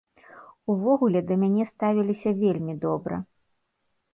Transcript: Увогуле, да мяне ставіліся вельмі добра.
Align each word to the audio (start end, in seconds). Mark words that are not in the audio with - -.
Увогуле, 0.73 1.19
да 1.27 1.37
мяне 1.41 1.63
ставіліся 1.73 2.29
вельмі 2.41 2.73
добра. 2.87 3.21